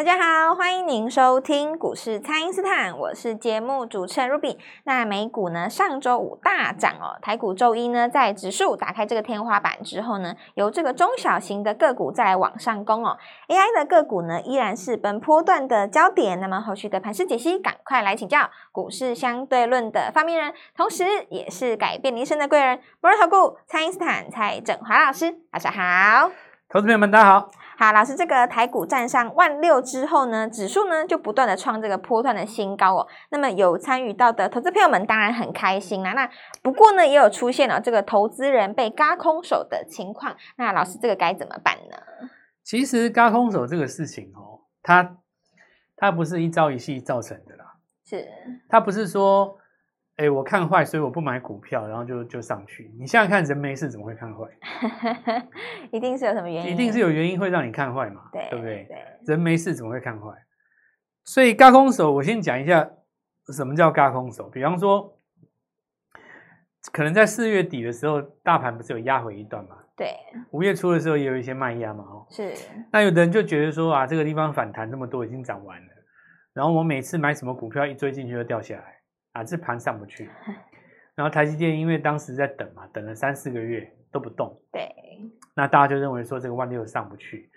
[0.00, 4.56] 大家好，欢迎您收听股市蔡因斯坦，我是节目主持人 Ruby。
[4.84, 13.18] 那美股呢，上周五大涨哦，台股周一呢，在指数打开这个天花板之后呢，由这个中小型的个股再往上攻哦
[13.48, 16.40] ，AI 的个股呢，依然是本波段的焦点。
[16.40, 26.30] 那么后续的盘势解析，赶快来请教股市相对论的发明人，同时也是改变你一生的贵人——摩尔投顾蔡因斯坦蔡振华老师，晚上好，
[26.70, 27.50] 投资朋友们，大家好。
[27.80, 33.08] 好，老师，这个台股站上万六之后呢，指数呢就不断的创这个波段的新高哦。
[33.30, 36.12] 那么有参与到的投资朋友们当然很开心啦。
[36.12, 36.28] 那
[36.60, 40.36] 不过呢，也有出现了这个投资人被嘎空手的情况。
[40.58, 41.96] 那老师，这个该怎么办呢？
[42.62, 45.16] 其实嘎空手这个事情哦，它
[45.96, 47.76] 它不是一朝一夕造成的啦。
[48.04, 48.28] 是，
[48.68, 49.56] 它不是说。
[50.20, 52.94] 哎，我看坏，所以我不买股票，然后就就上去。
[52.98, 54.44] 你想想看，人没事怎么会看坏？
[55.90, 56.72] 一定是有什么原因？
[56.72, 58.28] 一定是有原因会让你看坏嘛？
[58.30, 58.84] 对，对不对？
[58.84, 60.26] 对，人没事怎么会看坏？
[61.24, 62.90] 所以嘎空手，我先讲一下
[63.56, 64.50] 什么叫嘎空手。
[64.50, 65.18] 比方说，
[66.92, 69.76] 可能在四月底的时候，大盘不是有压回一段嘛？
[69.96, 70.14] 对。
[70.50, 72.04] 五月初的时候也有一些卖压嘛？
[72.04, 72.52] 哦，是。
[72.92, 75.88] 那有的人就觉得说啊，这个地方反弹这么多，已经涨完了。
[76.52, 78.99] 然后我每次买什么股票，一追进去就掉下来。
[79.32, 80.28] 啊，这盘上不去，
[81.14, 84.92] 然后台积电因为当时在等嘛，等了三四个月都不动，对，
[85.54, 87.50] 那大家就认为说这个万六上不去，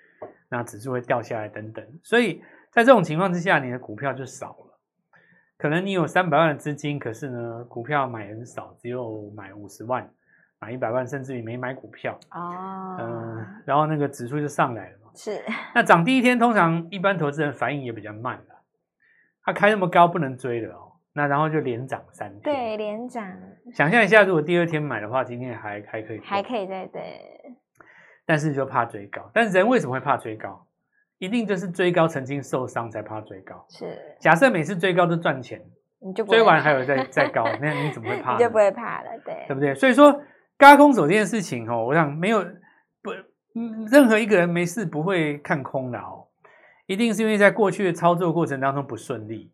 [0.49, 4.79] 那指数会掉下来等等，所以在这种情况之下，你的股票就少了，
[5.57, 10.07] 可能你有三百万的资金，可是呢，股票买很少，只有买五十万，
[10.59, 15.41] 买一百万，甚至于没买股票哦，嗯、呃，然后那个指数就上来了嘛，是，
[15.73, 18.61] 那涨第一天通常一般投资人反应也比较慢了，
[19.43, 20.92] 它开那么高不能追的哦。
[21.15, 23.23] 那然后就连涨三天，对，连涨。
[23.73, 27.01] 想象一下，如果第二天买的话，今天还还可以，还可以再对。
[28.25, 30.65] 但是就怕追高，但是人为什么会怕追高？
[31.19, 33.65] 一定就是追高曾经受伤才怕追高。
[33.69, 33.97] 是。
[34.19, 35.61] 假设每次追高都赚钱，
[35.99, 38.33] 你就追完还有再再高，那你怎么会 怕？
[38.33, 39.75] 你就不会怕了，对，对不对？
[39.75, 40.19] 所以说，
[40.57, 42.43] 轧空手这件事情哦，我想没有
[43.01, 43.11] 不，
[43.91, 46.27] 任何一个人没事不会看空的哦，
[46.87, 49.51] 一定是因为在过去的操作过程当中不顺利。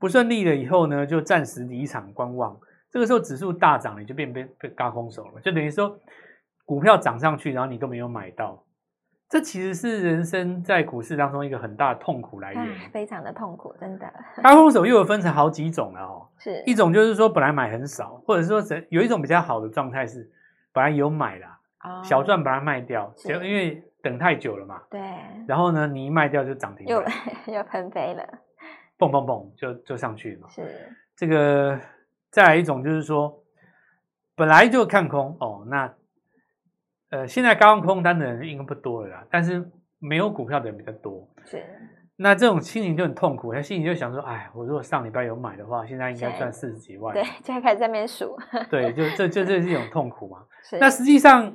[0.00, 2.58] 不顺利了以后呢，就暂时离场观望。
[2.90, 5.96] 这个时候指数大涨，你就变被被嘎空手了，就等于说
[6.64, 8.64] 股票涨上去，然后你都没有买到。
[9.28, 14.12] 这其实是人生在股市当中一个很大的痛苦来源，非常的痛苦，真的。
[14.42, 20.28] 高空手又有分成好几种了哦，是一种就是说本来买很少，或者说有一种比较好的状态是
[20.72, 24.82] 本来有买啦，哦、小赚把它卖掉，就因为等太久了嘛。
[24.90, 25.00] 对。
[25.46, 27.00] 然后呢，你一卖掉就涨停，又
[27.54, 28.26] 又喷飞了。
[29.00, 31.80] 蹦蹦蹦就就上去了嘛，是这个。
[32.32, 33.42] 再来一种就是说，
[34.36, 35.92] 本来就看空哦，那
[37.08, 39.68] 呃，现在刚空单的人应该不多了啦，但是
[39.98, 41.28] 没有股票的人比较多。
[41.44, 41.60] 是，
[42.14, 47.12] 那这种心情就很痛苦，他心里就想说，哎，我如果上礼拜有买的话，现在应该赚四十几万。
[47.12, 48.38] 对，现在开始在那边数。
[48.70, 50.46] 对，就这就这是一种痛苦嘛。
[50.62, 50.78] 是。
[50.78, 51.52] 那实际上，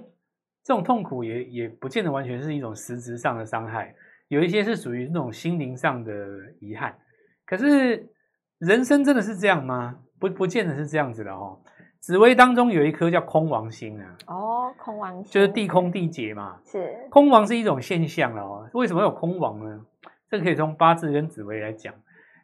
[0.62, 3.96] 这种痛苦也也不见得完全是一种实质上的伤害，
[4.28, 6.12] 有一些是属于那种心灵上的
[6.60, 7.00] 遗憾。
[7.46, 8.10] 可是
[8.58, 10.00] 人生真的是这样吗？
[10.20, 11.60] 不，不见得是这样子的哦。
[12.00, 14.16] 紫微当中有一颗叫空王星啊。
[14.28, 16.60] 哦，空王星就是地空地劫嘛。
[16.64, 17.08] 是。
[17.10, 18.70] 空王是一种现象了哦。
[18.74, 19.86] 为什么有空王呢？
[20.30, 21.94] 这个可以从八字跟紫微来讲。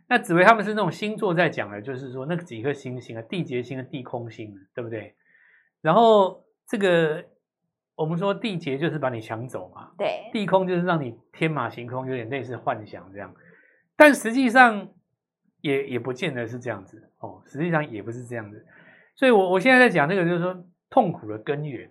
[0.07, 5.15] 那紫微他们是那种星座在讲的，就是说那个几颗星星啊，地劫星和地空星，对不对？
[5.81, 7.23] 然后这个
[7.95, 9.91] 我们说地劫就是把你抢走嘛。
[9.97, 10.29] 对。
[10.33, 13.33] 地空就是让你天马行空，有点类似幻想这样。
[14.01, 14.89] 但实际上
[15.59, 18.65] 也也不见得是这样子哦，实际上也不是这样子，
[19.15, 21.87] 所以我我现在在讲这个，就是说痛苦的根源，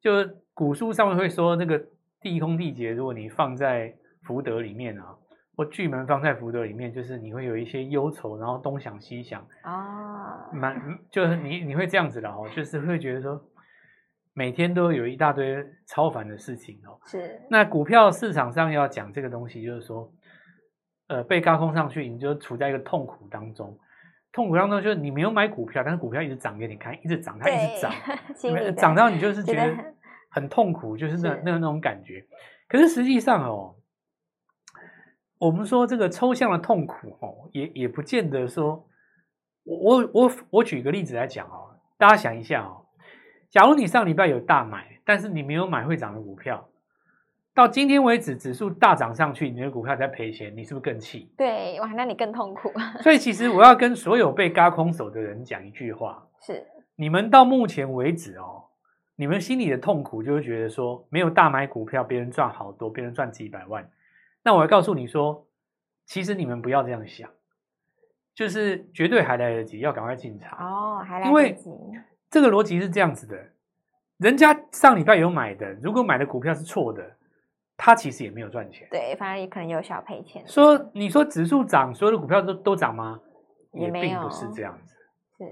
[0.00, 0.12] 就
[0.54, 1.84] 古书上面会说那个
[2.20, 5.16] 地空地劫，如果你放在福德里面啊，
[5.56, 10.80] 或巨门放在福德里面，就是你会有一些忧愁，然后东想西想啊，蛮
[11.10, 13.44] 就是你你会这样子的哦，就是会觉得说
[14.34, 17.40] 每天都有一大堆超凡的事情哦，是。
[17.50, 20.08] 那股票市场上要讲这个东西，就是说。
[21.10, 23.76] 呃，被高空上去，你就处在一个痛苦当中。
[24.32, 27.92] 痛苦当中就是你没有买股票，但是股票一直涨给你看，一直涨，它一直涨，
[28.78, 29.76] 涨到你就是觉得
[30.30, 32.24] 很痛苦，就是那那那种感觉。
[32.68, 33.74] 可是实际上哦，
[35.38, 38.86] 我们说这个抽象的痛苦哦，也也不见得说。
[39.64, 42.86] 我我我举个例子来讲哦，大家想一下哦，
[43.50, 46.69] 假如你上礼拜有大买，但是你没有买会涨的股票。
[47.52, 51.30] 到今天为止，指数大涨上去，你的股票在赔钱，你是不是更气？
[51.36, 52.72] 对，哇，那你更痛苦。
[53.02, 56.64] 所以其实我要跟所有被嘎空手的人讲一句话： 是
[56.94, 58.64] 你们到目前为止哦，
[59.16, 63.90] 你们心里的痛苦就会觉得说，没有大买股票，别人赚好多，别人赚几百万。
[64.42, 65.44] 那我要告诉你说，
[66.06, 67.28] 其实你们不要这样想，
[68.34, 71.68] 就是绝对还来得及，要赶快进场哦，还来得及。
[71.68, 72.00] 因为
[72.30, 73.36] 这个逻辑是这样子的，
[74.18, 77.16] 人家上礼拜有买的，如果买的股票是错的，
[77.82, 80.46] 他其实也没有赚钱，对，反而也可能有小赔钱。
[80.46, 83.18] 说你说指数涨，所有的股票都都涨吗？
[83.72, 84.94] 也并不是这样子。
[85.38, 85.44] 是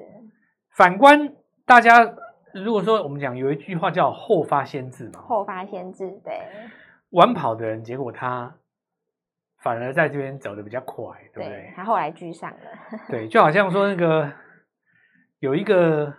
[0.76, 1.34] 反观
[1.64, 2.14] 大家，
[2.52, 6.38] 如果说我们讲有一句话叫“后发先至”嘛，后发先至，对，
[7.12, 8.54] 晚跑的人，结果他。
[9.60, 11.04] 反而在这边走的比较快，
[11.34, 11.72] 对不对？
[11.74, 12.58] 他后来居上了。
[13.08, 14.32] 对，就好像说那个
[15.40, 16.14] 有一个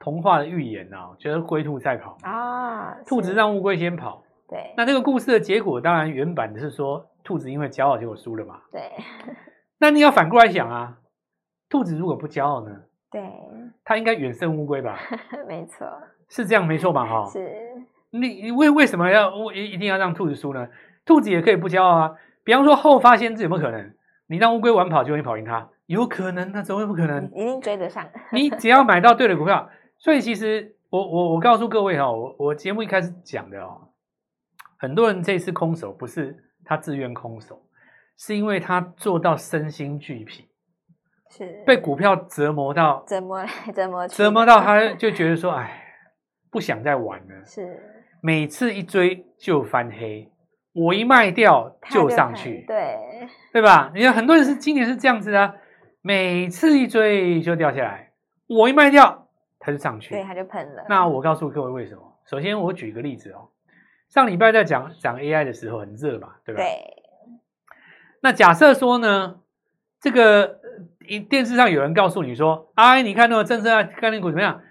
[0.00, 4.24] 童话的寓言啊，就是龟兔赛跑啊，兔子让乌龟先跑。
[4.48, 8.60] 对，那这个故事的结果，当然原版的是说兔子因为骄傲结果输了嘛。
[8.72, 8.82] 对。
[9.78, 10.98] 那你要反过来想啊，
[11.68, 12.74] 兔子如果不骄傲呢？
[13.10, 13.22] 对。
[13.84, 14.98] 它应该远胜乌龟吧？
[15.46, 15.86] 没错。
[16.28, 17.04] 是这样没错吧？
[17.04, 17.26] 哈。
[17.26, 17.48] 是。
[18.10, 20.68] 你你为为什么要一一定要让兔子输呢？
[21.04, 22.14] 兔子也可以不骄傲啊。
[22.42, 23.94] 比方说后发先至有没有可能？
[24.28, 25.68] 你让乌龟晚跑就会跑赢它？
[25.86, 27.30] 有可能，那怎么会不可能？
[27.34, 28.06] 一定追得上。
[28.32, 29.68] 你只要买到对的股票，
[29.98, 33.87] 所以其实我我我告诉各位哈，我我节目一开始讲的哦，
[34.78, 37.60] 很多人这次空手不是他自愿空手，
[38.16, 40.48] 是因为他做到身心俱疲，
[41.30, 43.44] 是被股票折磨到 折磨
[43.74, 45.82] 折磨折磨到他就觉得说，哎，
[46.50, 47.44] 不想再玩了。
[47.44, 47.80] 是
[48.22, 50.30] 每次一追就翻黑。
[50.74, 52.96] 我一卖掉就上去，对
[53.52, 53.90] 对吧？
[53.92, 55.54] 你看很多人是今年是这样子的，
[56.02, 58.12] 每次一追就掉下来，
[58.46, 59.28] 我一卖掉
[59.58, 60.84] 他就上去，对，它就喷了。
[60.88, 62.02] 那我告诉各位为什么？
[62.26, 63.48] 首先我举个例子哦，
[64.08, 66.62] 上礼拜在讲讲 AI 的时候很热嘛，对吧？
[66.62, 66.68] 对。
[68.22, 69.40] 那假设说呢，
[70.00, 70.58] 这个
[71.28, 74.62] 电视上有人告诉你说，哎，你看那个政策概念股怎么样？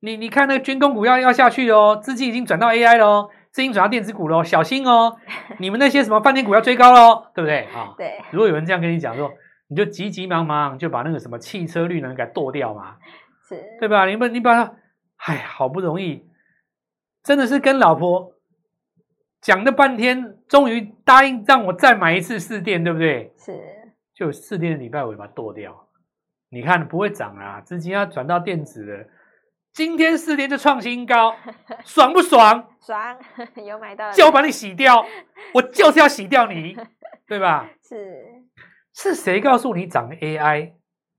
[0.00, 3.30] 你你看那个军工股要要下去哦，资金已经转到 AI 了哦。
[3.52, 5.16] 资金转到电子股喽，小心哦！
[5.58, 7.94] 你们那些什么饭店股要追高喽，对不对啊？
[7.98, 8.20] 对。
[8.30, 9.28] 如果有人这样跟你讲说，
[9.66, 12.94] 你就急急忙忙就把那个什么汽车绿能给剁掉嘛，
[13.48, 14.06] 是，对吧？
[14.06, 14.72] 你不你把它，
[15.16, 16.24] 哎，好不容易，
[17.24, 18.32] 真的是跟老婆
[19.40, 23.32] 讲了半天，终于答应让我再买一次四电，对不对？
[23.38, 23.58] 是。
[24.14, 25.88] 就四电的礼拜尾把它剁掉，
[26.50, 29.06] 你看不会涨啊，资金要转到电子的。
[29.72, 31.34] 今天四电就创新高，
[31.86, 32.68] 爽不爽？
[32.80, 33.16] 爽，
[33.64, 35.06] 有买到，就把你洗掉，
[35.54, 36.76] 我就是要洗掉你，
[37.26, 37.70] 对吧？
[37.82, 38.26] 是，
[38.92, 40.72] 是谁告诉你涨 AI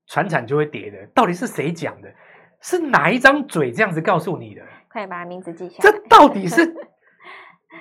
[0.06, 1.08] 传产就会跌的？
[1.16, 2.14] 到底是谁讲的？
[2.62, 4.62] 是哪一张嘴这样子告诉你的？
[4.92, 5.80] 快把名字记下来。
[5.92, 6.76] 这到底是，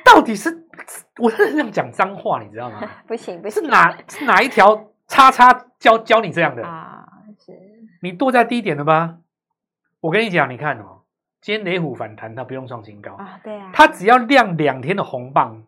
[0.05, 0.67] 到底是，
[1.19, 2.81] 我是这样讲脏话，你知道吗？
[3.07, 6.65] 不行不行，是哪是哪一条叉叉教教你这样的？
[6.65, 7.07] 啊？
[7.39, 7.53] 是。
[8.03, 9.19] 你剁在低点了吧？
[10.01, 11.03] 我跟你讲，你看哦，
[11.41, 13.15] 今天雷虎反弹，它不用创新高。
[13.15, 15.65] 啊，对啊，它只要亮两天的红棒，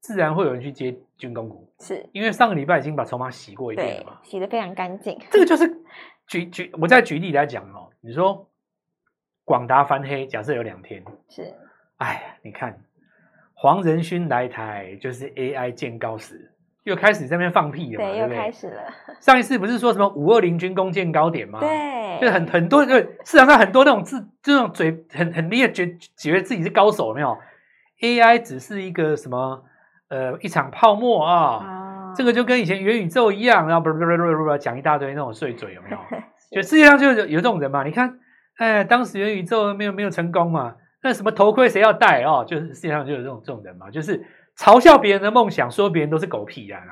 [0.00, 2.08] 自然会有人去接军工股，是。
[2.12, 5.18] 因为上个礼拜已经把筹码洗过一遍了嘛，洗的非常干净。
[5.30, 5.82] 这个就是
[6.26, 8.48] 举举，我再举例来讲哦，你说
[9.44, 11.52] 广达翻黑，假设有两天，是，
[11.96, 12.78] 哎，你看
[13.62, 16.50] 黄仁勋来台，就是 AI 见高时。
[16.84, 18.36] 又开始在那边放屁了嘛，对，对不对？
[18.38, 18.80] 又开始了。
[19.20, 21.60] 上一次不是说什么五二零军工见高点吗？
[21.60, 25.86] 对，就很很多，就市场上很多那种自这种嘴很很厉害，觉
[26.16, 27.36] 觉得自己是高手，有没有
[28.00, 29.62] ？AI 只是一个什么
[30.08, 35.98] 呃一场泡沫啊，哦、这个就跟以前元宇宙一样，然后不不不不不讲一大堆那种碎嘴，有没有？
[36.50, 37.84] 就世界上就有有这种人嘛？
[37.84, 38.18] 你看，
[38.56, 40.76] 哎，当时元宇宙没有没有成功嘛？
[41.02, 42.44] 那什么头盔谁要戴哦？
[42.46, 44.24] 就是世界上就有这种这种人嘛，就是。
[44.56, 46.82] 嘲笑别人的梦想，说别人都是狗屁啊！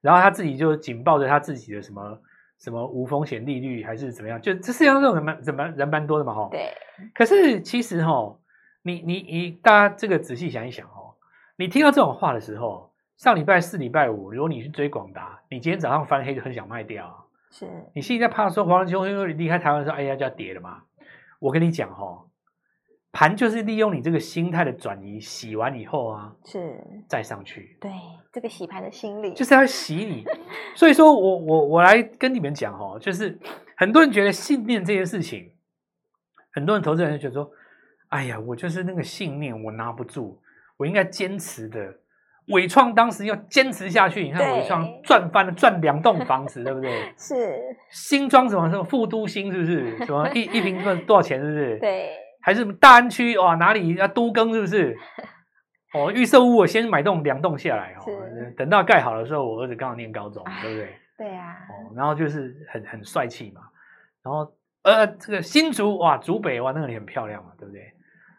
[0.00, 2.20] 然后他自己就紧抱着他自己的什么
[2.56, 4.40] 什么无风险利率，还是怎么样？
[4.40, 6.32] 就这世界上这种人蛮怎么人蛮多的嘛？
[6.32, 6.72] 哈，对。
[7.12, 8.36] 可是其实哈，
[8.82, 11.16] 你你你，大家这个仔细想一想哦，
[11.56, 20.82] 你听到这种话的时候，上礼拜四、礼拜五，如果你去追广达，你今天早上翻黑就很想卖掉，是你心里在怕说黄仁勋因为离开台湾的时候，哎呀就要跌了嘛？
[21.40, 22.24] 我跟你讲哈。
[23.12, 27.76] 盘就是利用你这个心态的转移，洗完以后啊，是再上去。
[27.80, 27.90] 对，
[28.32, 30.24] 这个洗盘的心理就是要洗你。
[30.76, 33.38] 所以说我我我来跟你们讲哦，就是
[33.76, 35.50] 很多人觉得信念这件事情，
[36.52, 37.50] 很多人投资人就觉得说，
[38.10, 40.40] 哎呀，我就是那个信念，我拿不住，
[40.76, 41.96] 我应该坚持的。
[42.48, 47.12] 伟创当时要坚持下去，你看伟创赚翻了，赚两栋房子， 对不对？
[47.16, 47.60] 是。
[47.90, 49.96] 新庄什么什么副都新，是不是？
[50.04, 51.78] 什么一一坪多少钱，是不是？
[51.78, 52.10] 对。
[52.40, 53.54] 还是大安区哇？
[53.56, 54.96] 哪里要都更是不是？
[55.92, 58.04] 哦，预售屋我先买栋两栋下来哦，
[58.56, 60.96] 等到盖好的时候，我儿子刚好念高中，对不对？
[61.18, 61.56] 对呀。
[61.68, 63.62] 哦，然后就是很很帅气嘛。
[64.22, 67.92] 然后呃，这个新竹哇，竹北哇，那个也很漂亮嘛，对不对？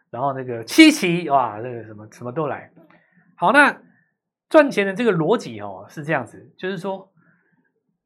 [0.10, 2.72] 然后那个七期哇，那个什么什么都来。
[3.36, 3.77] 好，那
[4.50, 7.12] 赚钱的这个逻辑哦是这样子，就是说，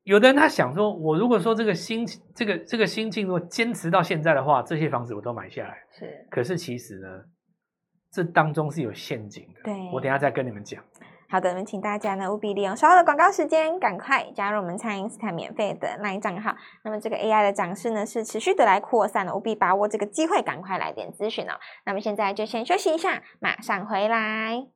[0.06, 5.76] 有的人他想说，我如果说这个心这个这个心境如果坚持到现在的话，这些房子我都买下来。
[5.92, 7.08] 是，可是其实呢，
[8.12, 9.62] 这当中是有陷阱的。
[9.64, 10.82] 对，我等一下再跟你们讲。
[11.28, 16.56] 好的，我们请大家呢务必利用稍后的广告时间，赶快加入我们蔡因斯坦免费的 LINE 账号。
[16.84, 21.54] 那么这个 AI 的涨势呢是持续的来扩散的，务必把握这个机会，赶快来点咨询哦。
[21.84, 24.68] 那么现在就先休息一下，马上回来。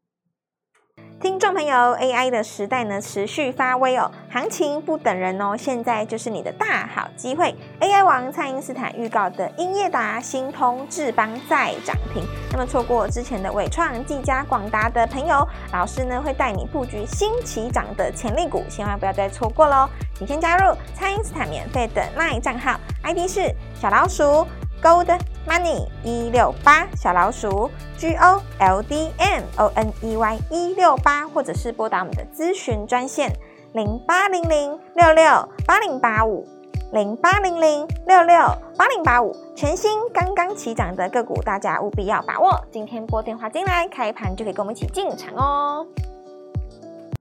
[1.22, 7.54] 听众朋友，AI 的时代呢持续发威哦，行情不等人哦，现在就是你的大好机会。
[7.82, 12.24] AI 王蔡因斯坦预告的英业达、新通、智邦再涨停，
[12.54, 19.90] 那么错过之前的伟创、技嘉、广达的朋友，老师呢会带你布局新起涨的潜力股，千万不要再错过喽！
[20.16, 24.48] 请先加入蔡因斯坦免费的 LINE 账号，ID 是小老鼠。
[24.82, 25.08] Gold
[25.50, 33.34] Money 一六八小老鼠 G O L D M O N E Y 一六八，或者是拨打我们的咨询专线
[33.74, 36.48] 零八零零六六八零八五
[36.92, 38.38] 零八零零六六
[38.78, 42.64] 八零八五，全新刚刚起涨的个股，大家务必要把握。
[42.72, 45.84] 今天拨电话进来，开盘就可以跟我们一起进场哦。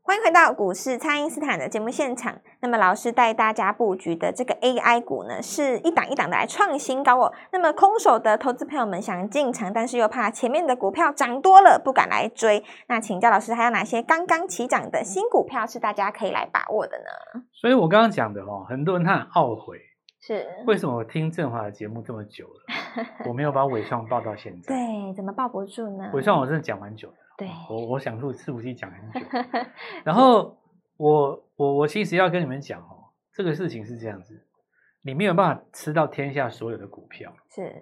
[0.08, 2.40] 欢迎回到股市，蔡因斯坦的节目现场。
[2.60, 7.30] 那么，老师带大家布局的这个 AI 股呢，是一档一档的来创新高哦。
[7.52, 12.64] 那么，空手的投资朋友们想进场，但是又怕前面的股票涨多了，不敢来追。
[12.86, 17.42] 那请教老师，还有哪些刚刚起涨的新股票是大家可以来把握的呢？
[17.52, 19.76] 所以我刚刚讲的哦，很多人他很懊悔，
[20.22, 24.72] 是为什么我听振华的节目这么久了，我没有把纬创抱到现在？
[24.74, 26.10] 对，怎么抱不住呢？
[26.14, 27.16] 纬创我真的讲蛮久的。
[27.38, 29.20] 对，我我想录伺服器讲很久，
[30.04, 30.58] 然后
[30.96, 34.44] 我我我其实要跟你们讲哦，这个事情是这样子，
[35.02, 37.72] 你没有办法吃到天下所有的股票，是，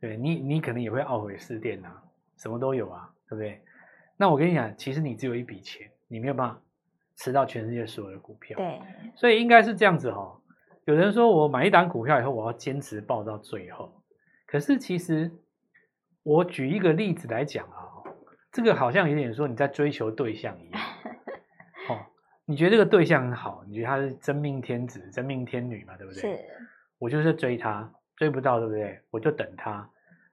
[0.00, 2.02] 对你你可能也会懊悔失电啊，
[2.38, 3.62] 什么都有啊，对不对？
[4.16, 6.62] 那我跟你讲，其实你只有一笔钱，你没有办法
[7.16, 8.80] 吃到全世界所有的股票，对，
[9.14, 10.40] 所以应该是这样子哈、哦。
[10.86, 13.92] 有人说我买一档股票以后，我要坚持报到最后，
[14.46, 15.30] 可是其实
[16.22, 17.84] 我举一个例子来讲啊。
[18.58, 20.82] 这个好像有点说你在追求对象一样，
[21.88, 22.00] 哦，
[22.44, 26.20] 你觉得这个对象很好，你觉得他是真命天子、真命天女嘛，对不对？
[26.20, 26.44] 是。
[26.98, 29.00] 我就是追他，追不到，对不对？
[29.12, 29.88] 我就等他，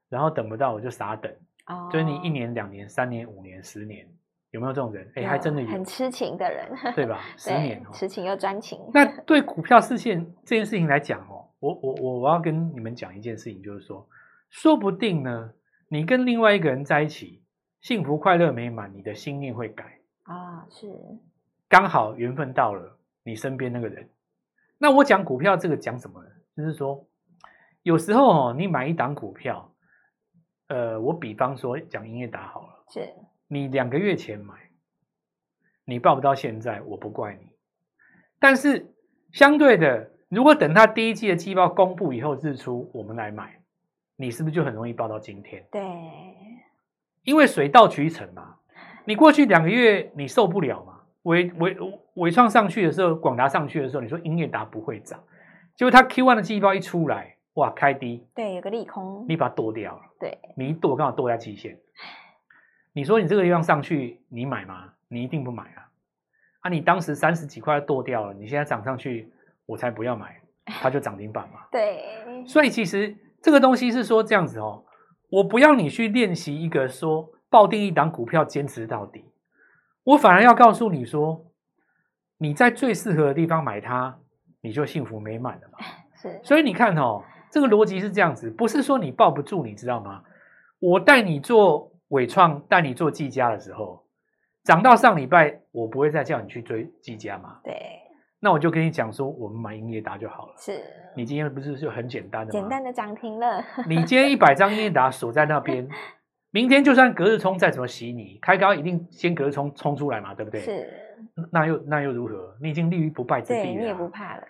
[0.10, 1.32] 然后等不到我就傻等。
[1.68, 1.88] 哦。
[1.92, 4.08] 追你一年、两年、三年、五年、十年，
[4.50, 5.08] 有没有这种人？
[5.14, 5.68] 哎，还真的有。
[5.70, 7.22] 很痴情的人，对吧？
[7.38, 7.92] 十年哦。
[7.94, 8.80] 痴情又专情。
[8.92, 14.10] 那对股票事件这件事情来讲哦，我我我我要跟你们讲一件事情，就是说，
[14.50, 15.52] 说不定呢，
[15.90, 17.45] 你跟另外一个人在一起。
[17.86, 20.88] 幸福快乐美满，你的心念会改啊，是
[21.70, 24.10] 刚好缘分到了你身边那个人。
[24.80, 26.30] 那我讲股票这个讲什么呢？
[26.58, 27.06] 就是说，
[27.84, 29.72] 有时候哦，你买一档股票，
[30.70, 33.08] 呃，我比方说讲英业打好了，是
[33.48, 34.56] 你两个月前买，
[35.84, 37.52] 你报不到现在，我不怪你。
[38.40, 38.96] 但是
[39.32, 43.62] 相对的，如果等它第一季的季报公布以后日出，我们来买，
[44.16, 45.64] 你是不是就很容易报到今天？
[45.72, 45.84] 对。
[47.26, 48.56] 因为水到渠成嘛，
[49.04, 50.94] 你过去两个月你受不了嘛？
[51.24, 51.78] 伟伟
[52.14, 55.20] 伟创上去的时候，广达上去的时候，你说英业达不会涨，
[55.76, 61.78] 结果它 Q one 的季报一出来，哇，开低，对，有个利空，你把它剁掉了，对，你一剁刚好剁在极限，
[62.94, 64.94] 你说你这个地方上去，你买吗？
[65.08, 65.90] 你一定不买啊！
[66.62, 69.34] 啊，你当时三十几块剁掉了，你现在涨上去，
[69.66, 71.62] 我才不要买，它就涨停板嘛。
[71.74, 74.85] 对，所以其实这个东西是说这样子哦。
[75.36, 79.26] 我不要你去练习一个说抱定一档股票坚持到底，
[80.04, 81.46] 我反而要告诉你说，
[82.38, 84.18] 你在最适合的地方买它，
[84.62, 85.80] 你就幸福美满了嘛。
[86.16, 90.24] 是，所以你看哦，这个逻辑是这样子，不是说你抱不住，你知道吗？
[90.80, 94.06] 我带你做伟创，带你做技嘉的时候，
[94.64, 97.60] 涨到上礼拜，我不会再叫你去追技嘉嘛。
[97.62, 98.05] 对。
[98.46, 100.54] 那我就跟你讲说，我们买英业达就好了。
[100.56, 100.80] 是，
[101.16, 102.60] 你今天不是就很简单的吗？
[102.60, 103.66] 简单的涨停了。
[103.88, 105.90] 你今天一百张英业达锁在那边，
[106.54, 110.62] 明天就算隔日冲再怎么洗你，开高一定先隔日冲冲出来嘛，对不对？
[110.62, 110.88] 是。
[111.52, 112.56] 那又那又如何？
[112.62, 113.64] 你已经立于不败之地了。
[113.64, 114.44] 对，你也不怕了。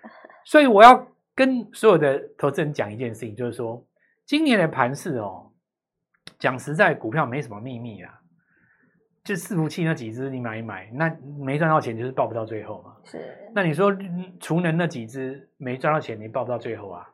[0.43, 3.81] 所以我要跟所有的投资人讲一件事情，就是说，
[4.25, 5.53] 今年的盘势哦，
[6.37, 8.11] 讲实在，股票没什么秘密啊。
[9.25, 12.95] 就伺服器那几只，你买一买，那没赚到钱就是抱不到最后嘛。
[13.03, 13.19] 是。
[13.55, 13.91] 那你说
[14.39, 17.09] 储能那几只没赚到钱，你抱不到最后啊？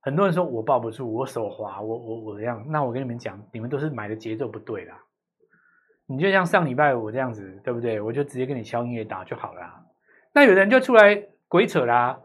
[0.00, 2.64] 很多人说我抱不住，我手滑，我我我这样。
[2.68, 4.96] 那我跟你们讲，你们都是买的节奏不对啦。
[6.06, 8.00] 你就像上礼拜我这样子，对不对？
[8.00, 9.60] 我就直接跟你敲音乐打就好了。
[10.32, 12.20] 那有人就出来鬼扯啦。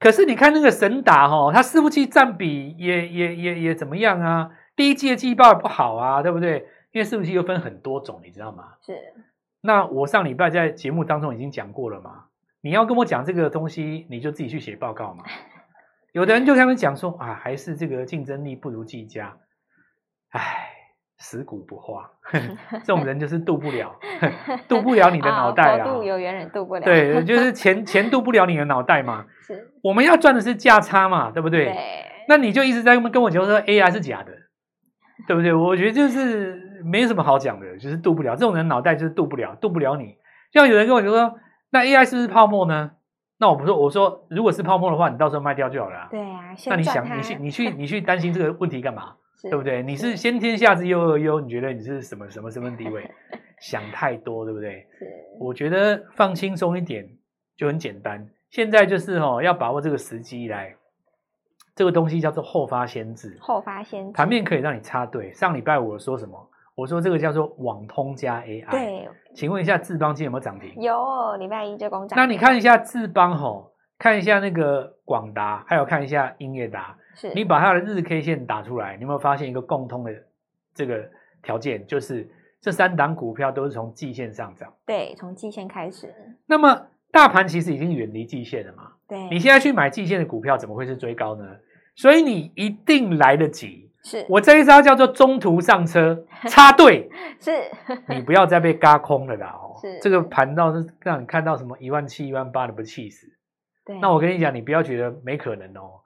[0.00, 4.50] 可是你看那个神打哈，它伺服器占比也也也也怎么样啊？
[4.74, 6.66] 第一季的季报不好啊，对不对？
[6.94, 8.74] 因为伺服器又分很多种，你知道吗？
[8.80, 8.96] 是，
[9.60, 12.26] 那我上礼拜在节目当中已经讲过了嘛。
[12.60, 15.24] 你要跟我讲这个东西，你就自己去写报告嘛。
[16.12, 19.36] 有的人就他们讲说啊，还是这个竞争力不如技嘉，
[20.30, 20.68] 唉，
[21.18, 23.98] 死骨不化， 这种人就是渡不了，
[24.68, 25.84] 渡不了你的脑袋啊。
[25.84, 26.82] 渡有缘人渡不了。
[26.82, 29.26] 对，就是钱钱渡不了你的脑袋嘛。
[29.44, 31.64] 是，我们要赚的是价差嘛，对不对？
[31.64, 31.74] 对。
[32.28, 34.32] 那你就一直在跟我讲说 AI 是假的，
[35.26, 35.52] 对不对？
[35.52, 36.62] 我觉得就是。
[36.84, 40.18] 没什么好讲的，就是渡不了这种人脑袋，就是渡不了，渡不了你。
[40.52, 41.34] 像有人跟我说，
[41.70, 42.90] 那 AI 是不是泡沫呢？
[43.38, 46.08] 那我不说，我说如果是泡沫的话，你到时候卖掉就好了。
[46.10, 49.14] 对啊，那你想，你去，你去，你去担心这个问题干嘛？
[49.48, 49.82] 对不对？
[49.82, 53.10] 你是先天下之忧而忧，你觉得你是什么什么身份地位？
[53.62, 54.86] 想太多，对不对？
[54.98, 55.06] 是。
[55.40, 57.08] 我觉得放轻松一点
[57.56, 58.28] 就很简单。
[58.50, 60.74] 现在就是哦，要把握这个时机来。
[61.74, 65.32] 这个东西叫做后发先至，后发先至，盘面可以让你插队。
[65.32, 66.50] 上礼拜我说什么？
[66.76, 68.68] 我说这个叫做网通加 AI。
[68.70, 70.74] 对，请问一下智邦今天有没有涨停？
[70.82, 72.16] 有，礼拜一就公涨。
[72.16, 76.96] 那你看一下智邦吼，看一下那个广达，还有看一下英业达。
[77.14, 77.32] 是。
[77.32, 80.12] 你把它的日 K 线打出来，你有没有发现一个共通的
[80.74, 81.08] 这个
[81.42, 81.86] 条件？
[81.86, 82.28] 就是
[82.60, 84.72] 这三档股票都是从季线上涨。
[84.84, 86.12] 对，从季线开始。
[86.46, 88.90] 那么大盘其实已经远离季线了嘛？
[89.08, 89.28] 对。
[89.30, 91.44] 你现在去买季线的股票，怎么会是追高呢？
[91.96, 93.90] 所以你一定来得及。
[94.02, 97.08] 是我这一招叫做中途上车 插队，
[97.40, 97.50] 是
[98.08, 99.78] 你不要再被嘎空了啦哦。
[99.80, 103.26] 是这个盘到是让你看到什么一万七、一万八的，不气死？
[103.86, 103.98] 对。
[104.00, 106.00] 那我跟你讲，你不要觉得没可能哦。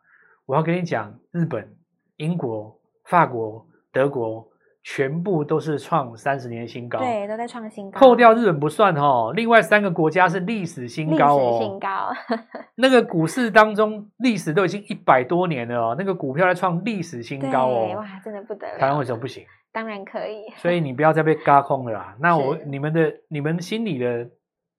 [0.46, 1.74] 我要跟你讲，日本、
[2.18, 4.48] 英国、法国、德国。
[4.90, 8.00] 全部都是创三十年新高，对，都在创新高。
[8.00, 11.50] 扣掉日本不算哦，另外三个国家是历史新高哦。
[11.52, 12.10] 历史新高，
[12.74, 17.96] 那个股市当中历史都已经一百多年了哦，那个股票在创历史新高哦。
[17.98, 18.78] 哇，真的不得了。
[18.78, 19.44] 台湾为什么不行？
[19.72, 20.50] 当然可以。
[20.56, 22.16] 所以你不要再被嘎空了啦。
[22.18, 24.26] 那我你们的你们心里的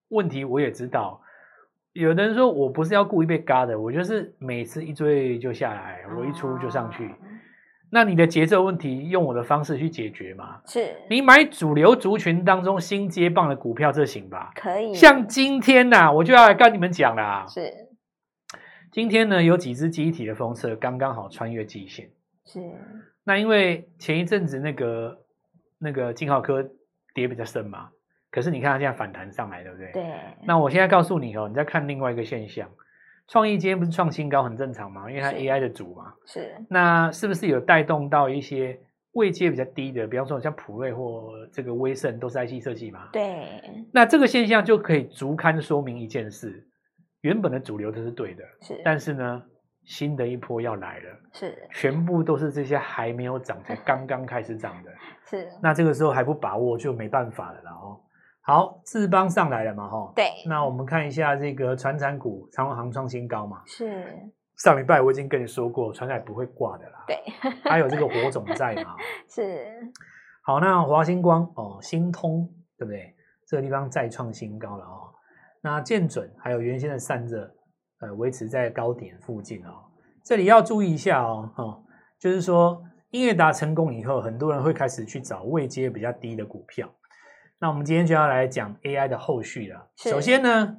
[0.10, 1.21] 问题我也知道。
[1.93, 7.05] 有的人说我不是要故意被嘎的，我就是每次一追就下来，我一出就上去。
[7.05, 7.13] 哦
[7.91, 10.62] 那你的节奏问题，用我的方式去解决嘛？
[10.65, 14.52] 是你买主流族群当中新接棒的股票，这行吧？
[14.56, 14.93] 可以。
[14.93, 17.45] 像今天呐、啊，我就要来跟你们讲啦。
[17.47, 17.71] 是。
[18.91, 22.10] 今天呢，有几只记忆体的风车刚刚好穿越季线。
[22.45, 22.60] 是。
[23.23, 25.17] 那因为前一阵子那个
[25.80, 26.67] 那个金浩科
[27.13, 27.89] 跌比较深嘛，
[28.30, 29.91] 可是你看它现在反弹上来，对不对？
[29.91, 30.04] 对。
[30.43, 32.69] 那我现在告诉你哦，你再看另外一个现象。
[33.29, 35.09] 创意今天不是创新高很正常吗？
[35.09, 36.51] 因为它 AI 的主嘛，是。
[36.67, 38.77] 那是不是有带动到一些
[39.13, 43.07] 位阶比较低的，比方说像普瑞或这个威盛都是 IC 设计嘛？
[43.13, 43.61] 对。
[43.93, 46.67] 那这个现象就可以足堪说明一件事：
[47.21, 48.81] 原本的主流都是对的，是。
[48.83, 49.43] 但是呢，
[49.83, 51.55] 新的一波要来了，是。
[51.71, 54.91] 全部都是这些还没有涨，才刚刚开始涨的，
[55.29, 55.47] 是。
[55.61, 58.01] 那这个时候还不把握，就没办法了啦哦。
[58.49, 59.88] 好，智邦上来了嘛？
[59.88, 60.25] 哈，对。
[60.47, 63.62] 那我们看一下这个船产股，长荣航创新高嘛？
[63.67, 64.07] 是。
[64.57, 67.05] 上礼拜我已经跟你说过，船产不会挂的啦。
[67.05, 67.15] 对。
[67.69, 68.95] 还有这个火种在嘛？
[69.29, 69.67] 是。
[70.43, 73.13] 好，那华星光哦，星通对不对？
[73.47, 75.13] 这个地方再创新高了哦。
[75.62, 77.47] 那建准还有原先的散热，
[78.01, 79.73] 呃，维持在高点附近哦。
[80.25, 81.83] 这里要注意一下哦，哦，
[82.19, 82.81] 就是说，
[83.12, 86.89] 英业达成功以后，很多人会开始去找位阶比较低的股票。
[87.61, 89.91] 那我们今天就要来讲 AI 的后续了。
[89.97, 90.77] 首先呢，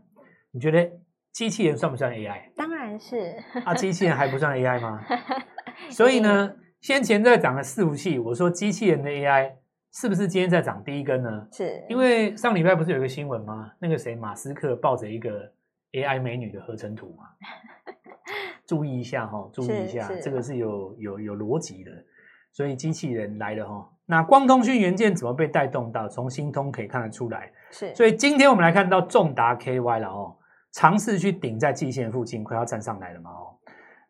[0.50, 0.90] 你觉得
[1.32, 2.52] 机器人算不算 AI？
[2.56, 3.36] 当然是。
[3.64, 5.04] 啊，机器人还不算 AI 吗？
[5.90, 9.52] 所以呢，先前在涨的伺服器，我说机器人的 AI
[9.92, 11.46] 是不是今天在涨第一根呢？
[11.52, 11.84] 是。
[11.88, 13.72] 因为上礼拜不是有一个新闻吗？
[13.78, 15.52] 那个谁，马斯克抱着一个
[15.92, 17.24] AI 美女的合成图嘛？
[18.66, 21.90] 注意一下哈、哦，注意一下，这个是有有有逻辑的。
[22.52, 23.90] 所以机器人来了哈。
[24.06, 26.08] 那光通讯元件怎么被带动到？
[26.08, 27.94] 从新通可以看得出来，是。
[27.94, 30.36] 所以今天我们来看到重达 KY 了哦，
[30.72, 33.56] 尝试去顶在季线附近，快要站上来了嘛哦。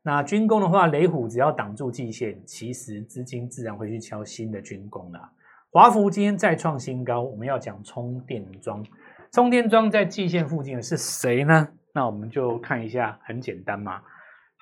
[0.03, 5.31] 那军工的话，雷虎只要挡住季线，其实资金自然会去敲新的军工啦。
[5.71, 8.83] 华孚今天再创新高，我们要讲充电桩，
[9.31, 11.69] 充电桩在季线附近的是谁呢？
[11.93, 14.01] 那我们就看一下，很简单嘛。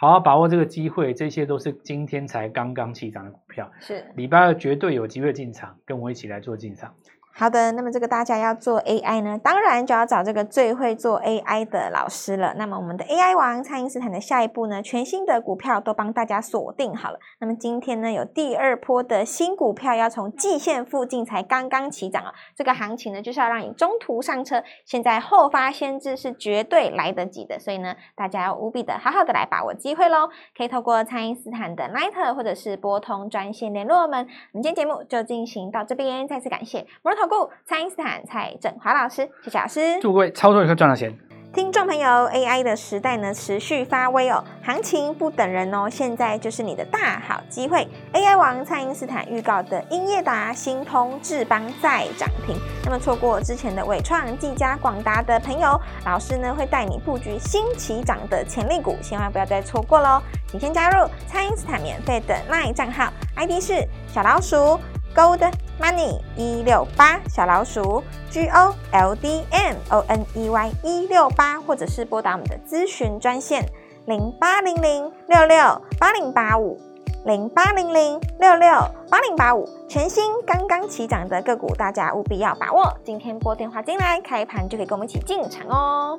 [0.01, 6.95] 好好把握这个机会，这些都是今天才刚刚起涨的股票，是礼拜二绝对有机会进场，跟我一起来做进场。
[7.39, 12.53] 好的，那么这个大家要做 AI 呢，当然就要找这个最会做 AI 的老师了。
[12.57, 17.21] 那么我们的 AI 王蔡因斯坦的下一步呢，全新的股票都帮大家锁定好了。
[17.39, 30.29] 那么今天呢，有第二波的新股票要从季线附近才刚刚起涨啊，这个行情呢就是要让你中途上车，现在后发先至是绝对来得及的，所以呢，大家要务必的好好的来把握机会喽。
[30.57, 34.27] 可以透过蔡因斯坦的 Line 或者是拨通专线联络我们。
[34.53, 41.17] 我们今天节目就进行到这边，再次感谢摩尔投顾蔡因斯坦蔡振华老师，谢谢老师，祝各位操作愉快，赚到钱。
[41.51, 47.89] 听众朋友，AI 的时代呢持续发威哦，行情不等人哦，现在就是你的大好机会。
[48.13, 60.23] AI 王蔡因斯坦预告的英业达、新通、智邦再涨停，那么错过之前的伟创、技嘉、广达的朋友，老师呢会带你布局新起涨的潜力股，千万不要再错过喽！
[60.47, 64.79] 请先加入蔡因斯坦免费的 LINE 账号，ID 是小老鼠。
[65.17, 73.65] Gold Money 一六八小老鼠 G O L D M O N E Y 一六八，或者是拨打我们的咨询专线
[74.07, 75.57] 零八零零六六
[75.99, 76.77] 八零八五
[77.25, 78.69] 零八零零六六
[79.11, 82.93] 八零八五，全新刚刚起涨的个股，大家务必要把握。
[83.05, 86.19] 今天拨电话进来，开盘就可以跟我们一起进场哦。